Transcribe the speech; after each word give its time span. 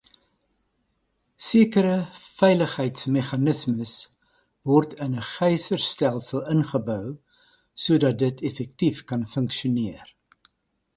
Sekere 1.47 1.91
veiligheidsmeganismes 2.39 3.93
word 4.71 4.97
in 5.07 5.15
'n 5.21 5.29
geiserstelsel 5.29 6.45
ingebou 6.57 7.07
sodat 7.85 8.21
dit 8.27 8.45
effektief 8.51 9.07
kan 9.13 9.29
funksioneer. 9.39 10.15